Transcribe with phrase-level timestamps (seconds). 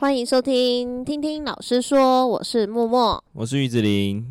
[0.00, 4.24] 欢迎收听，听听老师说，我是默默，我是玉子琳。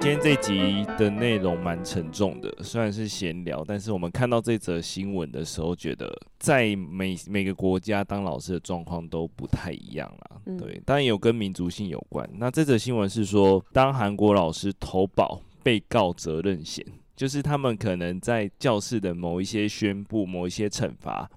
[0.00, 10.40] 今天这集的内容蛮沉重的，虽然是闲聊，但是我们看到这则新闻的时候，觉得在每每个国家当老师的状况都不太一样啦。
[10.46, 12.24] 嗯、对，当然有跟民族性有关。
[12.34, 16.86] 那这则新闻是说，当韩国老师投保被告责任险，
[17.16, 21.30] 就是他们可能在教室的某一些宣布、某一些惩罚，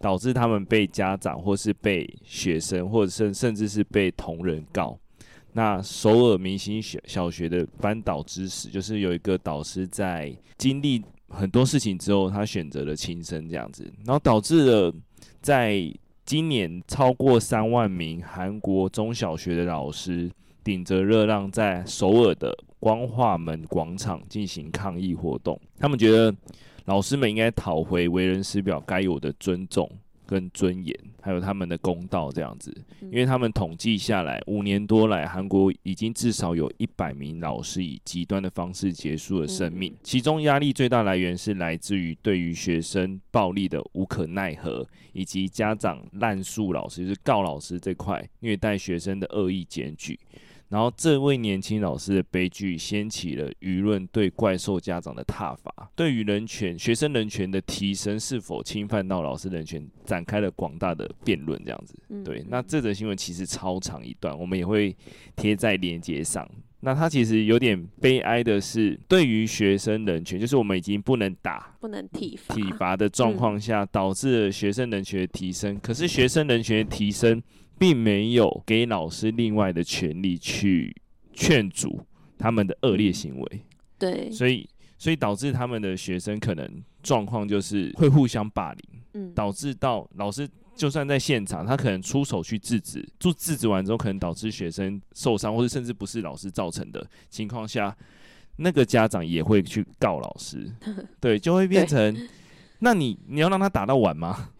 [0.00, 4.98] 导致他们被家长或是被学生，或者甚甚至是被同仁告。
[5.52, 14.94] 那首尔明星小小学的班导之死，就是有一个导师在经历很多事情之后，他选择了轻生这样子，然后导致了
[15.40, 15.92] 在
[16.24, 20.30] 今年超过三万名韩国中小学的老师
[20.62, 25.60] 顶着热浪，在首尔的光化门广场进行抗议活动。
[25.78, 26.34] 他们觉得
[26.86, 29.88] 老师们应该讨回为人师表该有的尊重。
[30.26, 39.92] 跟尊严，还有他们的公道这样子，因为他们统计下来，五年多来，韩国已经至少有一百名老师以极端的方式结束了生命。
[40.04, 50.16] 其中压力最大来源是来自于对于学生暴力的无可奈何，以及家长滥诉老师，就是告老师这块虐待学生的恶意检举。
[50.70, 61.60] 然后，这位年轻老师的悲剧掀起了舆论对怪兽家长的挞伐，对于人权、学生人权的提升是否侵犯到老师人权，展开了广大的辩论。
[61.64, 62.44] 这样子，对。
[62.48, 64.96] 那这则新闻其实超长一段，我们也会
[65.34, 66.48] 贴在链接上。
[66.82, 75.78] 那它其实有点悲哀的是，对于学生人权，就是我们已经不能打、不能体罚、体罚的状况下，导致了学生人权的提升。
[75.80, 77.42] 可是学生人权的提升，
[77.80, 80.94] 并没有给老师另外的权利去
[81.32, 81.98] 劝阻
[82.36, 83.64] 他们的恶劣行为，
[83.98, 86.70] 对，所以所以导致他们的学生可能
[87.02, 88.82] 状况就是会互相霸凌，
[89.14, 97.96] 嗯，导致到老师就算在现场，他可能出手去制止，就制止完之后，可能导致学生受伤，或者甚至不是老师造成的情况下，
[98.56, 100.70] 那个家长也会去告老师，
[101.18, 102.14] 对，就会变成，
[102.80, 104.50] 那你你要让他打到晚吗？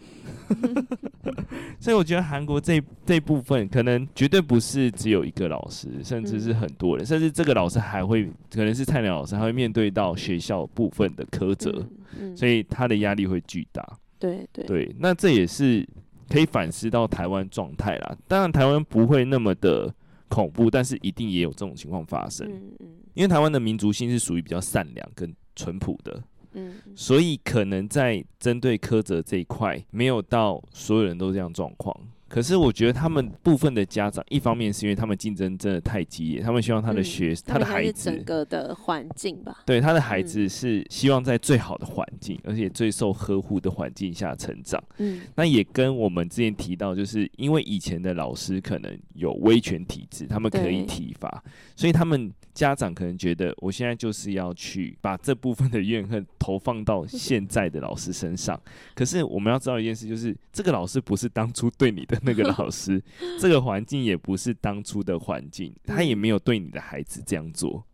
[1.78, 11.70] 所以我觉得韩国这这部分可能绝对不是只有一个老师，甚至是很多人，嗯、甚至这个老师还会可能是菜鸟老师，还会面对到学校部分的苛责，
[12.18, 13.82] 嗯嗯、所以他的压力会巨大。
[14.18, 15.86] 对对对，那这也是
[16.28, 18.16] 可以反思到台湾状态啦。
[18.28, 19.92] 当然台湾不会那么的
[20.28, 22.46] 恐怖，但是一定也有这种情况发生。
[22.46, 26.22] 嗯嗯、因为台湾的民族性是属于比较善良跟淳朴的。
[26.52, 31.94] 嗯，所以可能在针对苛责这一块，没有到所有人都这样状况。
[32.30, 44.80] 可是我觉得他们部分的家长，一方面是因为他们竞争真的太激烈，他们希望他的学、嗯、他的孩子整个的环境吧，对他的孩子是希望在最好的环境，嗯、而且最受呵护的环境下成长。
[44.98, 51.42] 嗯，那也跟我们之前提到，就是因为以前的老师可能有威权体制，他们可以体罚，
[51.74, 58.60] 所以他们家长可能觉得，我现在就是要去把这部分的怨恨投放到现在的老师身上。
[58.94, 62.19] 可是我们要知道一件事，就是这个老师不是当初对你的。
[62.22, 63.02] 那个老师，
[63.38, 67.84] 这个环境也不是当初的环境，他也没有对你的孩子这样做，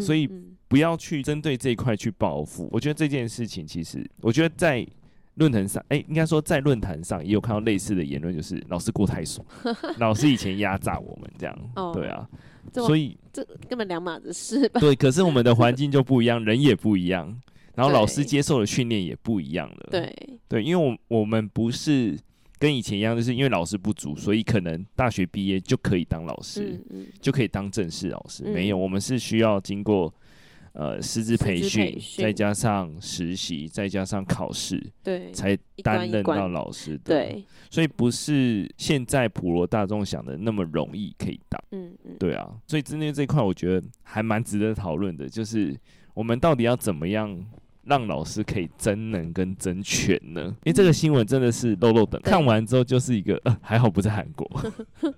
[0.00, 0.28] 所以
[0.68, 2.68] 不要去针对这一块去报复。
[2.72, 4.86] 我觉得这件事情，其实我觉得在
[5.34, 9.44] 论坛上，哎，应该说在论坛上也有看到类似的言论，就是老师过太爽，
[9.98, 12.28] 老师以前压榨我们这样，对啊，
[12.72, 14.80] 所以这根本两码子事吧？
[14.80, 17.36] 对，可是我们的环境就不一样，人也不一样，
[17.74, 22.18] 然后老师接受的训练也不一样了，对对，因为我我们不是。
[22.64, 26.82] 跟以前一样，就是因为老师不足，所以可能大学毕业就可以当老师，
[27.20, 28.42] 就可以当正式老师。
[28.46, 30.10] 嗯、没有，我们是需要经过
[30.72, 37.02] 呃师资培训，再加上实习，再加上考试，对，才担任到老师的。
[37.04, 41.62] 对，所以不是现在普罗大众想的那么容易可以当。
[41.72, 45.78] 嗯嗯，对啊，所以针对这一块，我觉得还蛮值得讨论的，就是
[46.14, 47.44] 我们到底要怎么样。
[47.86, 50.42] 让老师可以真能跟真全呢？
[50.64, 54.48] 因为这个新闻真的是漏漏等，看完之后就是一个，呃，还好不在韩国。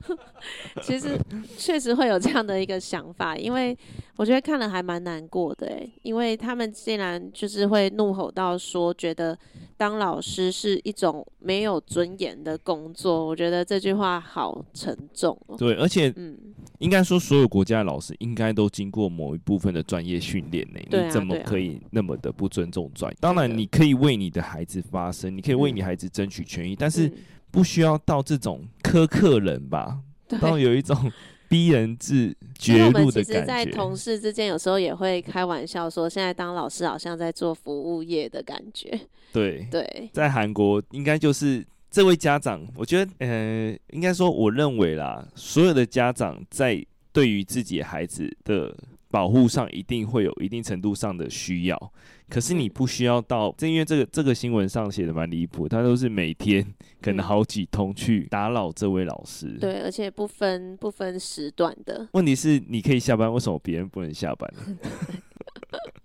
[0.82, 1.18] 其实
[1.56, 3.76] 确实会有这样的一个想法，因为
[4.16, 9.36] 我觉得看了还蛮难过的诶，因为他们竟然就是会怒吼到说，觉得
[9.76, 13.26] 当老师是一种没有尊严的工作。
[13.26, 15.56] 我觉得这句话好沉重哦。
[15.56, 16.36] 对，而且嗯。
[16.78, 20.80] 应该说，所有国家的老师应该都经过某一部分的专业训练呢。
[20.90, 23.18] 你怎么可以那么的不尊重专业？
[23.20, 27.12] 当然，你可以为你的孩子发声，你可以为你孩子争取权益，但是
[27.50, 30.00] 不需要到这种苛刻人吧？
[30.40, 30.96] 到有一种
[31.50, 33.32] 逼人至绝路的感觉。
[33.32, 38.98] 其实，在同事之间有时候也会开玩笑说，现在当老师好像在做服务业的感觉。
[39.34, 46.82] 对对，在韩国应该就是这位家长，我觉得，呃，应该说，我认为啦，所有的家长在
[47.12, 48.74] 对于自己孩子的
[49.10, 51.92] 保护上，一定会有一定程度上的需要。
[52.28, 56.66] 可是你不需要到，正因为这个这个新闻上写的蛮离谱，他都是每天
[57.00, 59.46] 可能好几通去打扰这位老师。
[59.46, 59.58] 嗯。
[59.60, 62.08] 对，而且不分不分时段的。
[62.12, 64.78] 问题是你可以下班，为什么别人不能下班呢？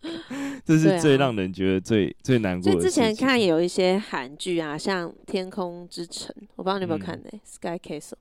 [0.65, 2.75] 这是最让人觉得最、啊、最难过的。
[2.75, 8.13] 就之前看有一些韩剧啊，像《天空之城》，我不知道你有没有看呢、欸嗯、？Sky Castle，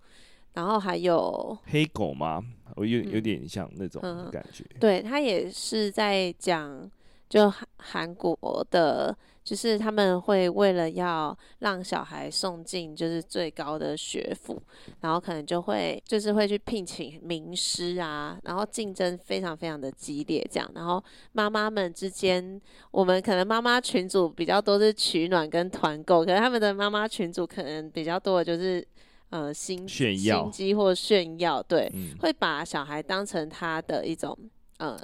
[0.54, 2.42] 然后还有黑狗吗？
[2.76, 4.02] 我有有点像那种
[4.32, 4.64] 感觉。
[4.74, 6.90] 嗯、对，他也是在讲。
[7.30, 8.36] 就韩韩国
[8.72, 14.60] 的，就是他们会为了要让小孩送进就是最高的学府，
[15.02, 21.00] 然后可能就会就是会去聘请名师啊，然后竞争非常非常的激烈，这样，然后
[21.30, 28.84] 妈妈们之间，我们可能妈妈群组比较多是取暖跟团购，可能他们的妈妈群组可能比较多的就是
[29.30, 34.36] 呃心炫耀、心机或炫耀，对，嗯，会把小孩当成他的一种
[34.78, 34.98] 呃。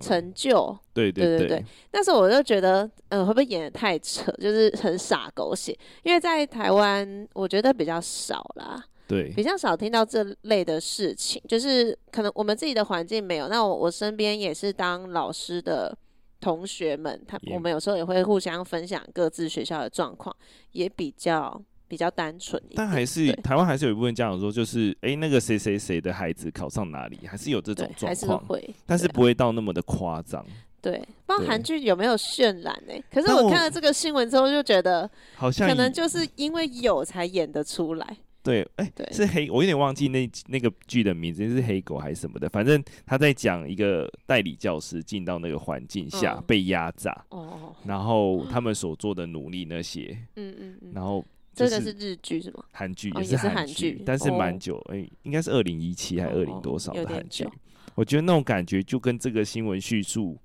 [0.00, 5.78] 成就，对对对，对对对，那时候我就觉得，嗯、呃，会不会演的太扯，就是很傻狗血？
[6.02, 13.48] 因为在台湾，我觉得比较少啦，对，比较少听到这类的事情，就是可能我们自己的环境没有。
[13.48, 15.94] 那我我身边也是当老师的
[16.40, 20.34] 同学们，他我们有时候也会互相分享各自学校的状况，
[20.70, 21.62] 也比较。
[21.92, 30.42] 比较单纯，但还是台湾还是有一部分家长说，就是哎、欸，那个谁谁谁的孩子考上哪里，还是有这种状况，但是不会到那么的夸张。
[30.80, 33.04] 对，不知道韩剧有没有渲染呢、欸？
[33.12, 38.16] 可是我看了这个新闻之后，就觉得好像可能就是因为有才演得出来。
[38.42, 51.22] 对，哎、欸，是黑，我有点忘记那那个剧的名字是黑狗还是什么的，反正他在讲一个代理教师进到那个环境下、嗯、被压榨，哦，然后他们所做的努力那些，嗯嗯嗯，然后。
[51.54, 52.64] 这个是日剧是吗？
[52.72, 57.46] 韩剧也是韩剧、哦，但是蛮久，哎、欸，应该是二零一七还是二零多少的韩剧？
[57.94, 60.38] 我觉得那种感觉就跟这个新闻叙述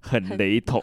[0.00, 0.82] 很雷同，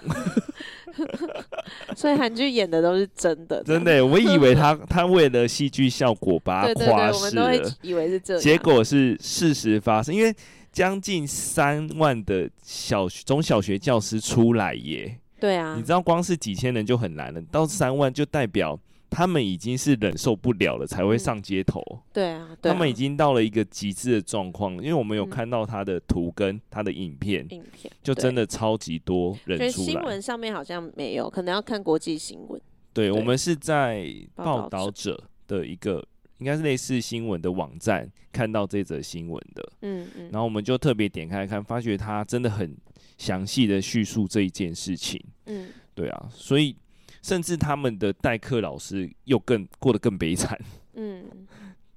[1.98, 3.64] 所以韩剧演的都是真的。
[3.64, 10.14] 真的，我以为他 他为了戏剧效果把它夸饰了，以为是这样，结果是事实发生。
[10.14, 10.32] 因为
[10.72, 18.80] 将近三万的小中小学教师出来耶，对啊，你知道光是几千人就很难了，到三万就代表。
[19.12, 21.82] 他们已经是忍受不了了，才会上街头。
[21.92, 29.86] 嗯、对啊，对啊，他们已经到了一个极致的状况，因为我们有看到他的图跟他的影片，影片就真的超级多人出来。
[29.86, 32.60] 新闻上面好像没有，可能要看国际新闻。
[32.94, 36.02] 对，我们是在报道者的一个
[36.38, 39.72] 应该是类似新闻的网站看到这则新闻的。
[39.82, 42.74] 嗯嗯，然后我们就特别点开看，发觉他真的很
[43.18, 45.22] 详细的叙述这一件事情。
[45.48, 46.74] 嗯，对啊，所以。
[47.22, 50.60] 甚至他们的代课老师又更过得更悲惨，
[50.96, 51.24] 嗯，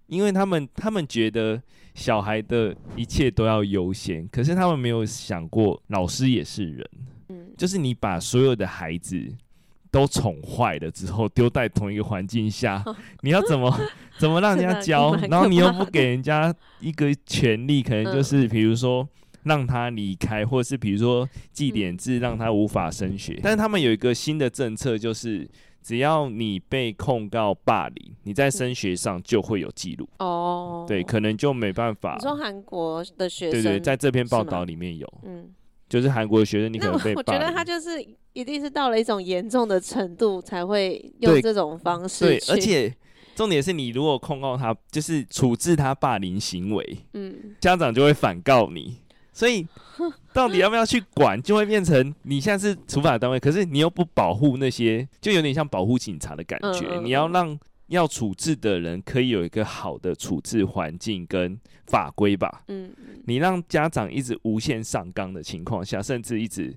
[0.07, 1.61] 因为他们他们觉得
[1.95, 6.91] 小孩的一切都要优先，可是他们没有想过老师也是人，
[7.31, 9.33] 嗯，就是你把所有的孩子
[9.91, 12.85] 都宠坏了之后，丢在同一个环境下，
[13.23, 13.75] 你要怎么
[14.19, 15.15] 怎么让人家 教？
[15.31, 19.09] 然后你又不给人家一个权利，可能就是比如说。
[19.45, 23.39] 让他离开，或者是比如说记点字，让他无法升学。
[23.43, 25.49] 但是他们有一个新的政策，就是
[25.83, 30.09] 只要你被控告霸凌，你在升学上就会有记录。
[30.19, 32.17] 哦，对，可能就没办法。
[32.19, 35.51] 你说韩国的学生，对对，在这篇报道里面有，嗯，
[35.89, 37.35] 就是韩国的学生，你可能被霸凌。
[37.35, 42.25] 我觉得他就是一定是到了一种严重的程度，才会用这种方式。
[42.25, 42.95] 对，而且
[43.35, 49.04] 重点是你如果控告他，就是处置他霸凌行为，嗯，家长就会反告你。
[49.35, 49.67] 所以，
[50.33, 57.01] 到底要不要去管，就会变成你现在是处罚单位，可是你又不保护那些，就有点像保护警察的感觉。
[57.01, 62.63] 你要让要处置的人可以有一个好的处置环境跟法规吧。
[62.69, 62.93] 嗯，
[63.27, 66.73] 你让家长一直无限上纲的情况下，甚至一直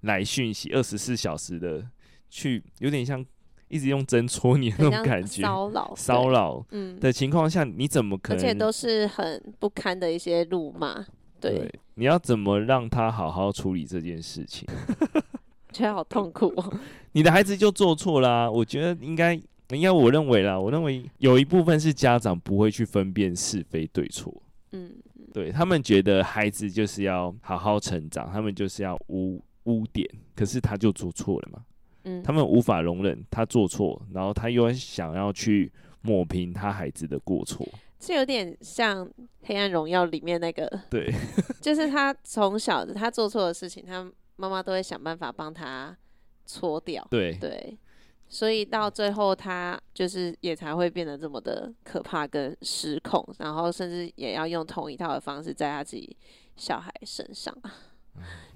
[0.00, 1.86] 来讯息，二十四小时的
[2.28, 3.24] 去，有点像
[3.68, 8.42] 一直用针戳你那种感觉，骚扰骚扰，嗯的情况下，你怎么可能？
[8.42, 11.06] 而且都是很不堪的一些辱骂。
[11.42, 14.64] 对，你要怎么让他好好处理这件事情？
[15.72, 16.72] 觉得好痛苦哦。
[17.12, 19.34] 你的孩子就做错啦，我觉得应该，
[19.70, 24.32] 应该我认为啦，我认为有一部分是家长不会去分辨是非对错。
[24.70, 24.92] 嗯，
[25.34, 31.58] 对，他们觉得孩子就是要好好成长，他们就是要污污点，可是他就做错了嘛。
[32.04, 35.72] 嗯，他们无法容忍他做错，然后他又想要去
[36.02, 37.66] 抹平他孩子的过错。
[38.04, 39.06] 这有点像
[39.44, 41.08] 《黑暗荣耀》里面那个，对，
[41.62, 45.96] 就是他从小他做错的事情，他妈妈都会想办法帮他
[46.44, 47.06] 搓掉。
[47.08, 47.78] 对对，
[48.28, 56.16] 所以到最后他就是也才会变得这么的可怕跟失控，然后甚至也要用同一套的方式在他自己
[56.56, 57.56] 小孩身上。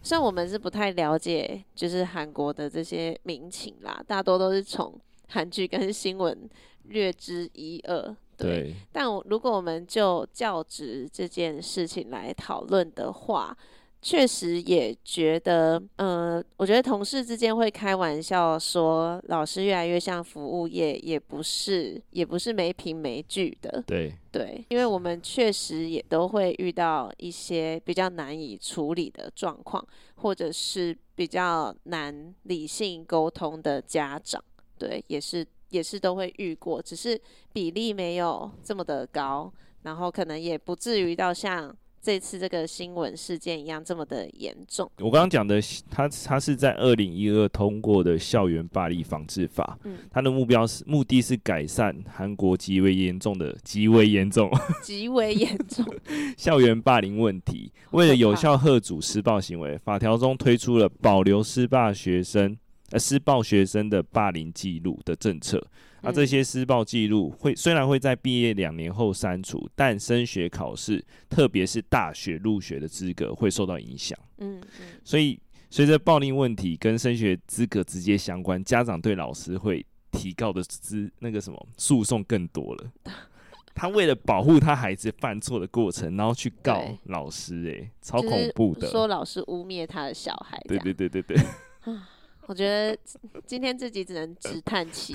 [0.02, 6.50] 虽然我们是不太了解，就是韩国的这些民情啦，大多都是从韩剧跟新闻
[6.82, 8.16] 略知一二。
[8.36, 13.56] 对，对，但我如果我们就教职这件事情来讨论的话，
[14.02, 23.82] 确实也觉得，呃，我觉得同事之间会开玩笑说，老师越来越像服务业，也不是，也不是没凭没据的。
[23.84, 29.84] 对对，因为我们确实也都会遇到一些比较难以处理的状况，
[30.16, 34.40] 或者是比较难理性沟通的家长，
[34.78, 35.44] 对，也是。
[35.70, 37.20] 也是都会遇过，只是
[37.52, 44.88] 比例没有这么的高，然后可能也不至于到像这次这个新闻事件一样这么的严重。
[44.98, 54.48] 我刚刚讲的，他他是在二零一二通过的校园暴力防治法，嗯，他的目标是目的是改善韩国极为严重的极为严重
[54.84, 55.84] 极为严重
[56.38, 57.72] 校园霸凌问题。
[57.90, 62.56] 为了有效遏阻施暴行为，法条中推出了保留施霸学生。
[62.90, 65.60] 呃，施暴学生的霸凌记录的政策，
[66.02, 74.16] 那、啊、这些施暴记录会虽然会在毕业两年后删除，但升学考试，特别是大学入学的资格会受到影响。
[74.38, 75.36] 嗯嗯，所以
[75.68, 82.92] 随着暴力问题跟升学资格直接相关，家长对老师会提告的资那个什么诉讼更多了。
[83.74, 90.56] 他为了保护他孩子犯错的过程，然后去告老师、欸，哎，超恐怖的，说老师污蔑他的小孩。
[90.68, 91.36] 对对对对对。
[92.46, 92.96] 我觉得
[93.44, 95.14] 今天自己只能直叹气，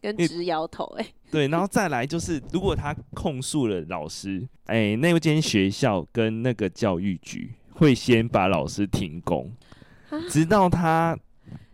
[0.00, 1.06] 跟直摇头，哎。
[1.30, 9.52] 对，然后再来就是，如果他控诉了老师，哎，那间学校跟那个教育局会先把老师停工，
[10.28, 11.16] 直到他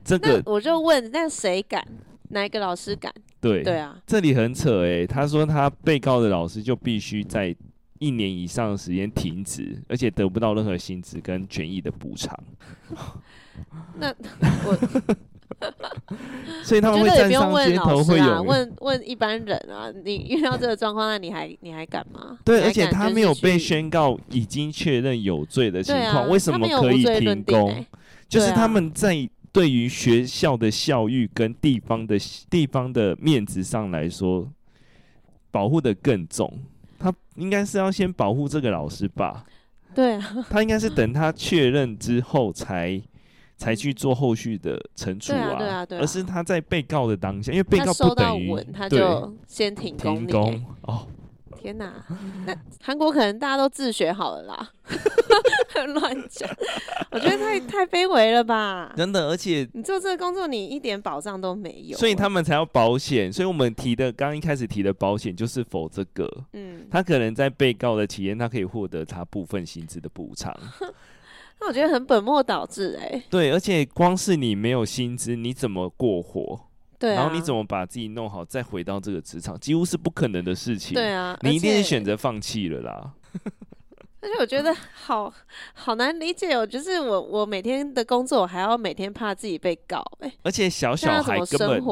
[0.04, 1.82] 这个，我就问，那谁敢？
[2.28, 3.10] 哪一个老师敢？
[3.40, 5.06] 对对啊，这里很扯哎。
[5.06, 7.54] 他说他被告的老师就必须在
[7.98, 12.38] 一年以上的时间停职，而且得不到任何薪资跟权益的补偿。
[13.98, 14.08] 那
[14.66, 14.76] 我，
[16.62, 22.38] 所以他们会站上街头，会有问问一般人啊，你遇到这个状况，那你还你还敢吗？
[22.44, 27.84] 对，而且他没有被宣告已经确认有罪的情况，为什么可以停工？
[28.28, 32.18] 就是他们在对于学校的校誉跟地方的
[32.50, 34.46] 地方的面子上来说，
[35.50, 36.52] 保护的更重。
[36.98, 39.44] 他应该是要先保护这个老师吧？
[39.94, 43.00] 对啊，他应该是等他确认之后才。
[43.56, 51.06] 才去做后续的惩处啊，对啊，对啊，对啊，而是他在被告的当下，因为被告不等于他就先停工，停工哦。
[51.58, 51.92] 天哪，
[52.46, 54.70] 那韩国可能大家都自学好了啦，
[55.94, 56.48] 乱讲，
[57.10, 58.92] 我觉得太太卑微了吧？
[58.96, 63.32] 真的，而且你做这个工作，你一点保障都没有，所以他们才要保险。
[63.32, 70.54] 所以我们提的刚一开始提的保险就是否这个，嗯，他可能在被告的期间，他可以获得他部分薪资的补偿。
[71.58, 73.22] 那我觉得很本末倒置哎、欸。
[73.30, 76.60] 对，而且光是你没有薪资，你怎么过活？
[76.98, 80.94] 对、啊，然后你怎么把自己弄好，再回到这个职场，几乎是不可能的事情。
[80.94, 83.12] 对啊，你一定是选择放弃了啦。
[84.20, 85.32] 而且我觉得好
[85.74, 90.34] 好难理解哦，就是我我每天的工作，我还要每天怕自己被告哎、欸。
[90.42, 91.82] 而且小小孩根本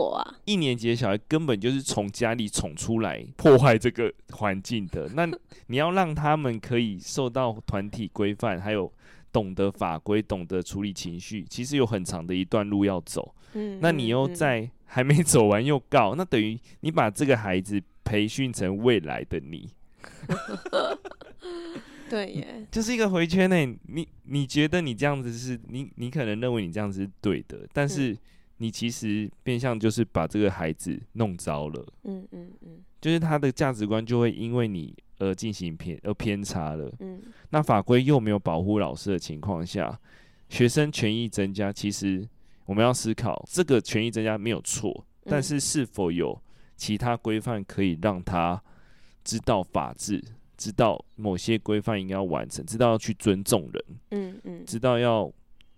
[0.45, 5.09] 一年级的小孩根本就是从家里宠出来破坏这个环境的。
[5.15, 5.27] 那
[5.67, 8.93] 你要让他们可以受到团体规范，还有。
[9.35, 13.35] 懂得法规，懂得处理情绪，其实有很长的一段路要走。
[13.55, 19.69] 嗯，那你又在还没走完又告，那等于你把这个孩子培训成未来的你。
[22.09, 23.57] 对耶，就是一个回圈呢。
[23.89, 28.17] 你你觉得你这样子是你你可能认为你这样子是对的，但是
[28.59, 31.85] 你其实变相就是把这个孩子弄糟了。
[32.05, 34.95] 嗯嗯嗯，就是他的价值观就会因为你。
[35.19, 39.99] 而进行偏而偏差了，嗯，那法规又没有保护老师的情况下，
[40.49, 42.29] 学生权益增加，其实
[42.67, 46.41] 我们要思考这个权益增加没有错，但是是否有
[46.77, 48.61] 其他规范可以让他
[49.23, 50.23] 知道法治，
[50.57, 55.33] 知道某些规范应该要完成，知道要去尊重人，嗯嗯，知道要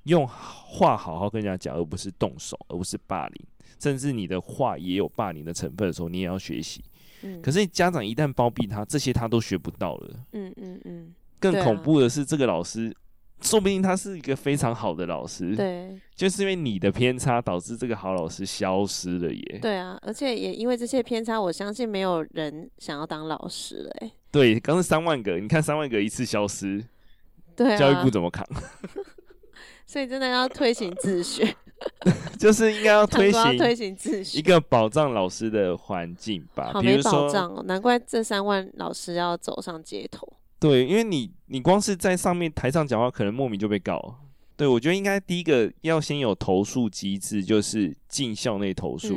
[0.05, 3.47] 用话好好跟人家讲，而不是动手，而不是霸凌，
[3.78, 6.83] 甚至你的话也有霸凌的成分的时候，你也要学习。
[7.42, 10.16] 可是家长一旦包庇他，这些他都学不到了。
[10.32, 11.14] 嗯嗯嗯。
[11.38, 12.94] 更恐怖的是，这个老师
[13.42, 19.58] 说不定他是一个非常好的老师，对，就是因为你的偏差导致这个好老师消失了耶。
[19.61, 23.90] 对啊，而且也因为这些偏差，我相信没有人想要当老师了。
[24.00, 26.82] 哎，对，刚是三万个，你看三万个一次消失，
[27.54, 28.44] 对啊，教育部怎么扛？
[29.87, 31.54] 所以真的要推行自学，
[32.38, 36.71] 就是应该要推行推行自学，一个保障老师的环境吧。
[36.73, 40.26] 好没保障哦，难怪这三万老师要走上街头。
[40.59, 44.18] 对，因为你你光是在上面台上讲话，可能莫名就被告。
[44.56, 49.09] 对，我觉得应该第一个要先有投诉机制，就是进校内投诉，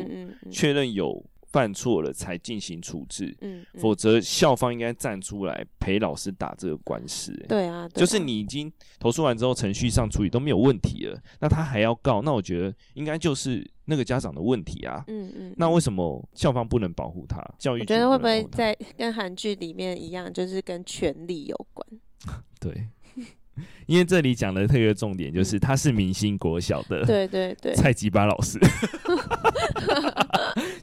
[0.52, 1.24] 确、嗯嗯、认有。
[1.52, 7.32] 犯错了才进行处置，嗯，嗯，否则校方应该站出来陪老师打这个官司。
[7.48, 15.04] 对啊，对啊，就是你已经投诉完之后，程序上处理都没有问题了，那他还要告，那我觉得应该就是那个家长的问题啊。
[15.08, 17.44] 嗯嗯，那为什么校方不能保护他？
[17.58, 21.88] 教育局觉得会不会在跟韩剧里面一样，就是跟权力有关？
[22.60, 22.88] 对。
[23.88, 28.58] 因为这里讲的特别重点就是他是明星国小的，对对对，蔡吉巴老师，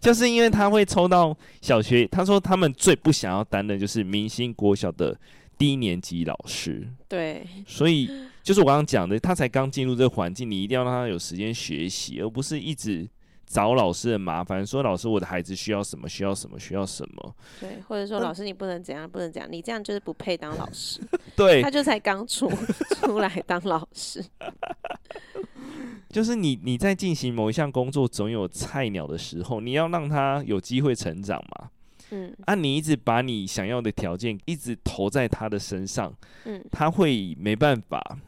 [0.07, 5.19] 就是因为他会抽到小学，他说他们最不想要担任就是明星国小的
[5.59, 8.09] 低年级老师，对，所以
[8.41, 13.09] 就是我刚刚讲的，他才刚进入这个环境，你一定要让他有时间学习，而不是一直。
[13.49, 16.09] 找老师的麻烦，说老师，我的孩子需要什么？
[16.09, 16.59] 需要什么？
[16.59, 17.37] 需要什么？
[17.61, 21.01] 对，或者说老师，你不能怎样，不能怎样，你这样就是不配当老师。
[21.37, 22.51] 对，他就才刚出
[22.99, 24.21] 出来当老师。
[26.09, 31.71] 就是你你在进行某一项工作，总有菜鸟的时候，你要让他有机会成长嘛。
[32.11, 36.13] 嗯，啊，你一直把你想要的条件一直投在他的身上，
[36.45, 38.19] 嗯，他会没办法。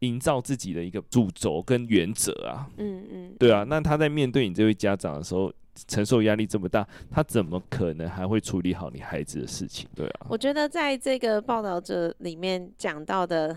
[0.00, 5.50] 营造自己的一个主轴跟原则啊，嗯嗯，对啊，那他在面对你这位家长的时候，
[5.88, 9.88] 承受压力这么大，他怎么可能还会处理好你孩子的事情？
[9.94, 13.56] 对啊，我觉得在这个报道者里面讲到的，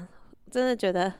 [0.49, 1.11] 真的觉得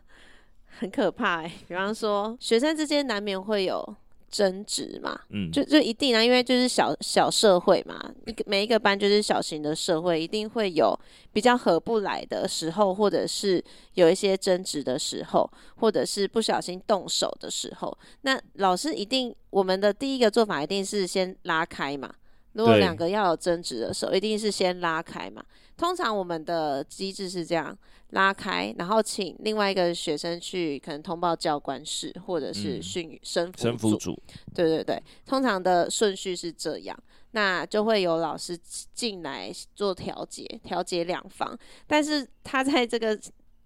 [0.78, 1.52] 很可怕欸。
[1.68, 3.96] 比方说，学生之间难免会有。
[4.30, 10.94] 争执嘛，嗯，就就一定啊，因为就是小小社会嘛，一个每一个班就是小型的社会，一定会有
[11.32, 22.14] 比较合不来的时候，或者是有一些争执的时候，或者是不小心动手的时候，那老师一定，我们的第一个做法一定是先拉开嘛。
[22.52, 25.42] 如果两个要有争执的时候，一定是先拉开嘛。
[25.78, 27.78] 通常我们的机制是这样。
[28.12, 34.18] 拉开，然后请另外一个学生去可能通报教官室，或者是训生辅生辅组。
[34.56, 36.98] 对对对，通常的顺序是这样，
[37.32, 38.58] 那就会有老师
[38.94, 41.54] 进来做调解，调解两方。
[41.86, 43.20] 但是他在这个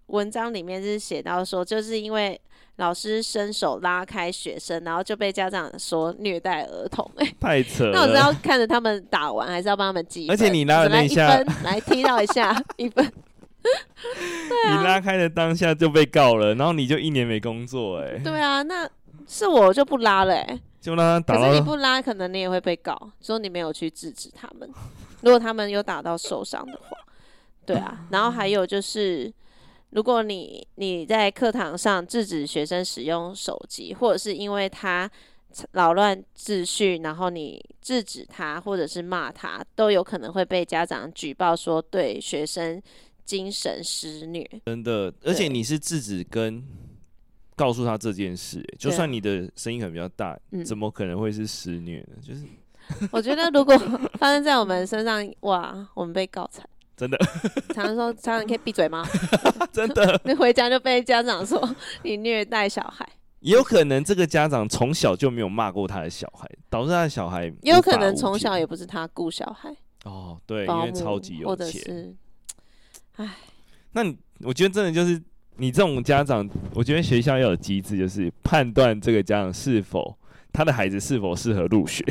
[0.06, 2.40] 文章里面是写到说，就是因为
[2.76, 7.08] 老师伸手拉开学生，然后就被家长说虐待儿童。
[7.38, 7.92] 太扯了！
[7.92, 10.26] 那我是要看着他们打完，还是要帮他们记？
[10.28, 13.12] 而且你拉了那一下，一分来踢到一下一分。
[14.68, 18.18] 你拉开的当下就被告了，然后你就一年没工作哎、欸。
[18.18, 18.88] 对啊，那
[19.28, 21.38] 是我就不拉了哎、欸，就让他打。
[21.38, 24.68] 可是你不拉，可能你也会被告，说你没有去制止他们。
[25.20, 26.96] 如果他们有打到受伤的话，
[27.64, 28.00] 对啊。
[28.10, 29.32] 然后还有就是，
[29.92, 35.10] 如果你你在课堂上制止学生使用手机，或者是因为他
[35.70, 42.82] 扰乱秩序，然后你制止他，或者是骂他，都有可能会被家长举报说对学生。
[43.24, 46.60] 精神施虐，真的，而且你是制止跟
[47.54, 52.16] 告诉他这件事，就算你的声音可能比较大，怎么可能会是施虐呢？
[52.20, 52.44] 就是
[53.12, 53.78] 我觉得如果
[54.18, 57.18] 发生在我们身上，哇，我们被告惨，真的。
[57.74, 59.06] 常常说，常常可以闭嘴吗？
[59.72, 63.08] 真的， 你回家就被家长说你虐待小孩，
[63.40, 69.74] 也有可能这个家长从小就没有骂过他的小孩，导致他的小孩也有可能从小也不是他顾小孩
[70.04, 72.16] 哦，对，因为超级有钱。
[73.16, 73.28] 唉，
[73.92, 75.20] 那你我觉得真的就是
[75.56, 80.16] 你这种家长，我觉得学校要有机制，就是判断这个家长是否
[80.52, 82.04] 他的孩子是否适合入学。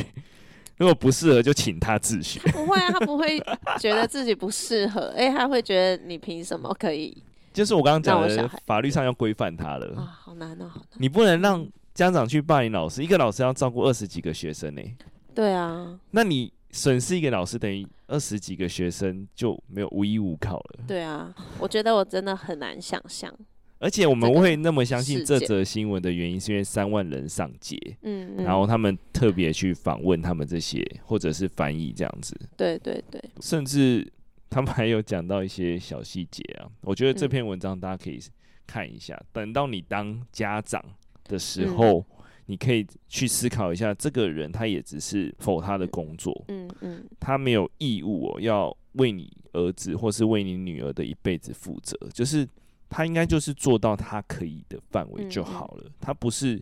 [0.82, 2.40] 如果不适合，就请他自学。
[2.52, 3.40] 不会啊，他不会
[3.80, 7.16] 觉得自己不适合，哎、欸，他会觉得你凭什么可以？
[7.54, 10.88] 就是我刚刚讲的，法律上要规范他了啊，好难哦，好难。
[10.98, 11.64] 你不能让
[11.94, 14.96] 家长去霸凌老师，一个老师要照顾二十几个学生呢、欸。
[15.36, 16.52] 对啊，那你。
[16.74, 20.80] 损失一个老师等于二十几个学生就没有无依无靠了。
[20.88, 23.30] 对啊，我觉得我真的很难想象。
[23.82, 32.40] 而且我们会那么相信这则新闻的原因，是因为三万人上街，嗯，然后他们特别去访问他们这些，或者是翻译这样子。
[32.56, 34.08] 对对对，甚至
[34.50, 36.70] 他们还有讲到一些小细节啊。
[36.82, 38.20] 我觉得这篇文章大家可以
[38.68, 39.22] 看一下。
[39.34, 40.82] 等到你当家长
[41.26, 42.06] 的时候。
[42.48, 51.96] 你可以去思考一下，这个人他也只是 for 他的工作，嗯嗯，他没有义务哦，要为你儿子或是为你女儿的一辈子负责。
[52.14, 52.46] 就是
[52.92, 56.62] 他应该就是做到他可以的范围就好了，他不是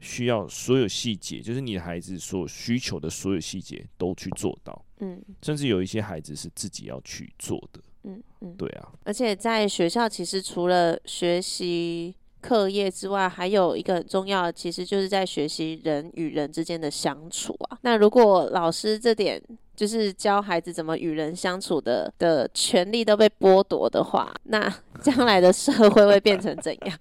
[0.00, 17.78] 需要所有细节，就是你的孩子所需求的所有细节都去做到，嗯，甚至有一些孩子是自己要去做的，嗯嗯，对啊，而且在学校其实除了学习课业之外，还有一个很重要的，其实就是在学习人与人之间的相处啊。
[17.82, 19.42] 那如果老师这点
[19.76, 24.68] 就是教孩子怎么与人相处的的权利都被剥夺的话，那
[25.02, 26.98] 将来的社会会变成怎样？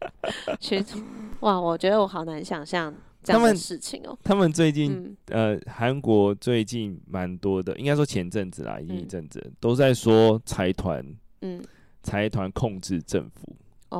[1.39, 4.17] 哇，我觉得我好难想象这样的事情哦。
[4.23, 11.03] 他们最近，嗯、呃，韩国最近蛮多的，应该说前阵子啦，一阵子、嗯、都在说财团，
[11.41, 11.63] 嗯，
[12.03, 13.55] 财团控制政府。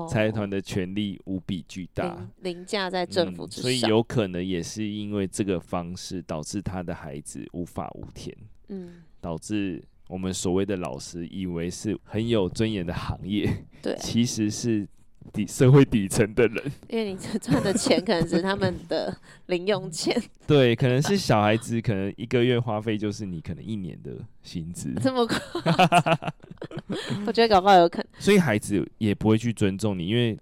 [0.10, 8.36] 财团的权力无比巨大，凌驾在政府之上，嗯，所以有可能也是因为这个方式导致他的孩子无法无天，
[8.70, 14.88] 嗯，导致我们所谓的老师以为是很有尊严的行业，对， 其实是。
[15.34, 19.14] 底社会底层的人，因为你赚的钱可能是他们的
[19.48, 24.12] 零用钱， 对，可能是小孩子，可能一个月花费就是你可能一年的
[24.44, 25.36] 薪资，这么高
[27.26, 30.38] 我觉得搞不好有可能，所以孩子也不会去尊重你，因为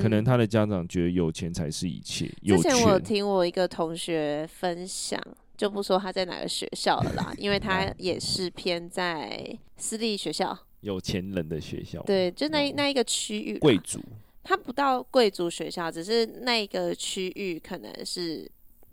[0.00, 2.30] 可能他的家长觉得有钱才是一切。
[2.42, 2.56] 有。
[2.56, 5.20] 之前我听我一个同学分享，
[5.60, 9.46] 就不说他在哪个学校了啦，因为他也是偏在
[9.76, 10.58] 私立学校。
[10.80, 14.00] 有钱人的学校，对，就那那一个区域，贵族，
[14.42, 18.50] 他不到贵族学校，只是那个区域可能是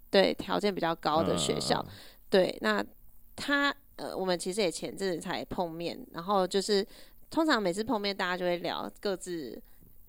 [0.09, 1.93] 对条件比较高的学校，嗯、
[2.29, 2.83] 对，那
[3.37, 6.85] 他呃，我们其实也前阵子才碰面，然后就是
[7.29, 9.57] 通常每次碰面，大家就会聊各自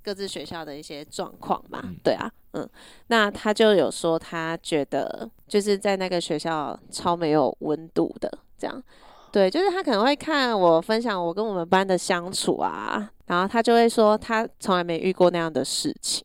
[0.08, 2.66] 各自学校的一些状况嘛，嗯、对啊，嗯，
[3.08, 8.82] 那他就有说他觉得就是在那个学校超没有温度的这样。
[9.30, 16.24] 对，就是他可能会看我分享我跟我们班的相处啊，然后他就会说他从来没遇过那样的事情，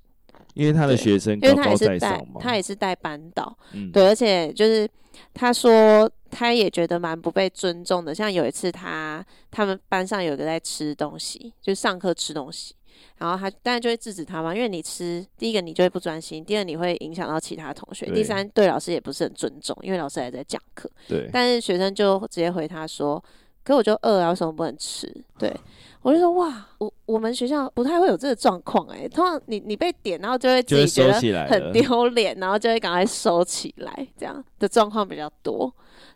[0.53, 4.89] 因为他的学生高高，因为他也是带他也是带班导，嗯，对，而且就是
[5.33, 12.73] 他说他也觉得蛮不被尊重的，像有一次他他们班上有个在吃东西，就上课吃东西。
[13.17, 20.89] 然后他当然就会制止他嘛，因为你吃第一个你就会不专心，第二你会影响到其他同学，第三对老师也不是很尊重，因为老师还在讲课。
[21.07, 21.29] 对。
[21.31, 23.23] 但是学生就直接回他说
[23.63, 25.07] ：“可我就饿啊，为什么不能吃？”
[25.39, 25.55] 对，
[26.01, 31.13] 我就说：“哇，我我们学校不太会有这个状况哎，通常你你被点，然后就会自己觉得
[31.47, 35.73] 很丢脸，然后就会赶快收起来，这样的状况比较多。”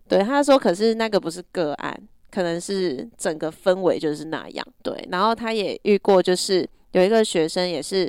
[0.08, 2.02] 对，他说：“可是那个不是个案，
[2.38, 6.70] 可能是整个氛围就是那样。”对，然后他也遇过就是。
[6.94, 8.08] 有一个学生也是，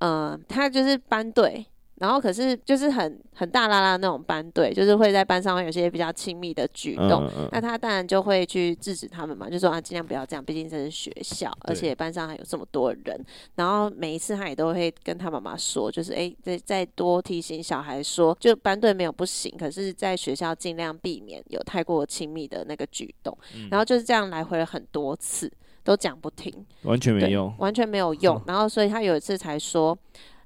[0.00, 1.64] 嗯、呃，他就是班队，
[1.98, 13.24] 然后可是就是很很大啦啦那种班队，就是会在班上会有些比较亲密的举动，嗯嗯、那他当然就会去制止他们嘛，就说啊，尽量不要这样，毕竟这是学校，而且班上还有这么多人。
[13.54, 23.36] 然后每一次他也都会跟他妈妈说，就是哎，再再多提醒小孩说，就班队没有不行，可是在学校尽量避免有太过亲密的那个举动。
[23.54, 25.50] 嗯、然后就是这样来回了很多次。
[25.86, 28.42] 都讲不停，完全没用，完全没有用。
[28.44, 29.96] 然后，所以他有一次才说，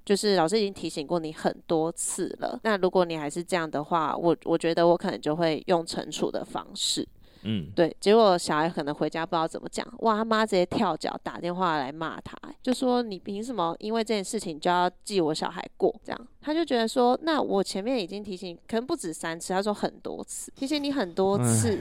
[0.05, 2.59] 就是老师已经提醒过你很多次了。
[2.63, 7.07] 那如果你还是这样的话，我我觉得我可能就会用惩处的方式。
[7.43, 7.95] 嗯，对。
[7.99, 15.95] 结果小孩可能回家不知道怎么讲，哇，他妈直接跳脚打电话来骂他，就说你凭什么因为这件事情就要记我小孩过？
[16.05, 21.81] 这样他就觉得说，那我前面已经提醒，可能不止三次，他说很多次，提醒你很多次。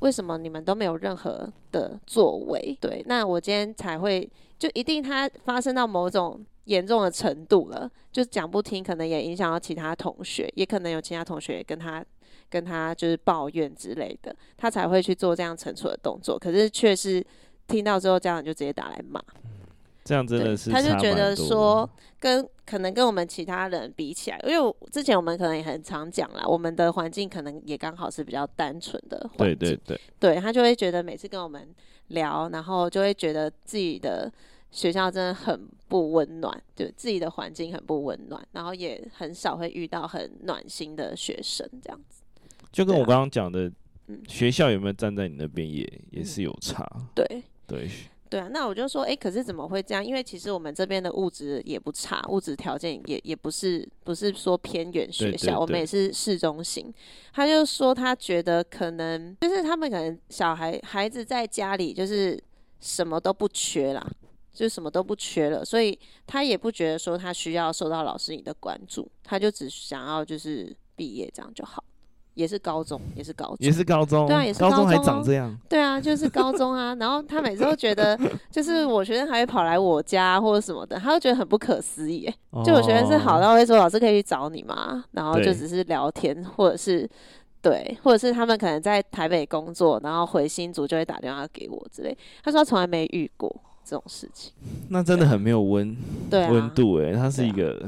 [0.00, 2.74] 为什么你们都没有任何的作为？
[2.80, 4.26] 对，那我今天才会
[4.60, 12.04] 就一定他发生到某种严重的程度了，就讲不听，可能也影响到其他同学，也可能有其他同学也跟他
[12.50, 16.38] 跟他就是抱怨之类的，他才会去做这样惩处的动作。
[16.38, 17.24] 可是却是
[17.66, 19.18] 听到之后，家长就直接打来骂。
[20.04, 31.68] 这样真的是，他就觉得说，跟可能跟我们其他人比起来，因为之前我们可能也很常讲啦，我们的环境可能也刚好是比较单纯的环境，对对对，对他就会觉得每次跟我们
[32.10, 34.32] 聊，然后就会觉得自己的
[34.70, 42.22] 学校真的很不温暖，就自己的环境很不温暖，然后也很少会遇到很暖心的学生这样子。
[42.70, 43.72] 就跟我刚刚讲的，
[44.28, 47.90] 学校有没有站在你那边也也是有差，对、嗯、对。
[48.30, 50.02] 对对啊，那我就说，哎，可是怎么会这样？
[50.04, 56.94] 因为其实我们这边的物质也不差，物质条件也也不是不是说偏远学校，我们也是市中心。
[57.32, 62.40] 他就说他觉得可能就是他们可能小孩孩子在家里就是
[62.78, 64.10] 什么都不缺啦，
[64.52, 71.82] 就什么都不缺了，所以他也不觉得说他需要受到老师你的关注，他就只想要就是毕业这样就好。
[72.40, 76.94] 也是高中，也是高中，也是高中，对啊，也是高中，还长这样，对啊，就是高中啊。
[76.98, 78.18] 然后他每次都觉得，
[78.50, 82.32] 就是我学生还会跑来我家或者什么的，他都觉得很不可思议。
[82.64, 85.04] 就我学生是好到会说，老师可以去找你吗？
[85.12, 87.06] 然后就只是聊天，或者是
[87.60, 92.16] 对，或者是他们可能在台北工作，然后回新竹就会打电话给我之类。
[92.42, 94.50] 他说他从来没遇过这种事情，
[94.88, 95.94] 那真的很没有温
[96.30, 97.86] 对温度哎，他是一个。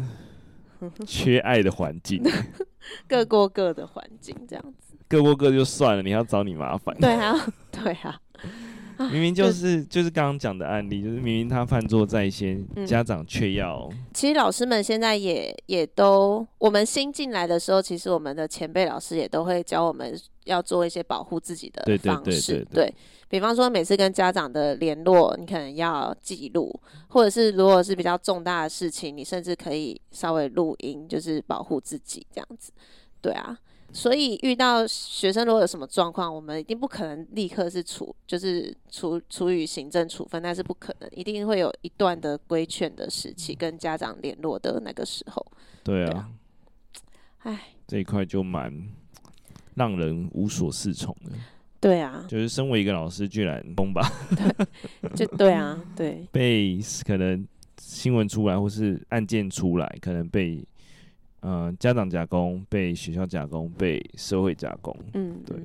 [1.06, 2.20] 缺爱的环境，
[3.08, 7.34] 各过各的环境，这样子，各过各就算了，你要找你麻烦，对啊，
[7.70, 8.20] 对啊，
[9.10, 13.88] 明明就是就是刚刚讲的案例，就是明明他犯错在先，嗯、家长却要。
[14.12, 22.94] 其实老师们现在也也都，我们新进来的时候，其实我们的前辈老师也都会教我们要做一些保护自己的方式，对，对，对，对，对。
[23.28, 26.70] 比方说，每次跟家长的联络，你可能要记录，
[27.08, 32.70] 或者是如果是比较重大的事情，你甚至可以稍微录音，就是保护自己这样子。
[33.22, 33.56] 对啊，
[33.92, 45.46] 所以遇到学生如果有什么状况，我们一定不可能立刻是处，就是处处于行政处分，那是不可能，一定会有一段的规劝的时期，跟家长联络的那个时候。
[45.84, 46.30] 对啊，
[47.40, 48.72] 哎，这一块就蛮
[49.74, 51.32] 让人无所适从的。
[51.80, 54.08] 对啊，就是身为一个老师，居然崩吧？
[54.36, 56.26] 对，就对啊，对。
[56.32, 57.46] 被可能
[57.78, 60.64] 新闻出来，或是案件出来，可能被
[61.42, 64.96] 嗯、呃、家长加工，被学校加工，被社会加工。
[65.14, 65.56] 嗯，对。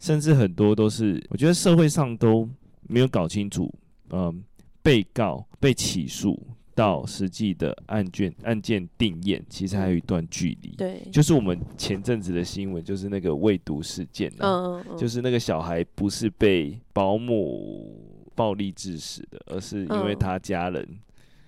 [0.00, 2.48] 甚至很多都是，我觉得社会上都
[2.88, 3.72] 没有搞清楚，
[4.10, 4.34] 嗯、呃，
[4.82, 6.40] 被告被起诉。
[6.76, 10.70] 到实际的案卷案件定验，其实还有一段距离。
[10.70, 17.96] 对，就是我们前阵子的新闻，就是那个未读事件、啊、嗯，嗯就是那个小孩不是被保姆
[18.34, 20.84] 暴力致死的，而是因为他家人